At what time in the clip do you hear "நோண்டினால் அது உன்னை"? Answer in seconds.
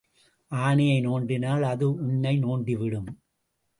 1.01-2.33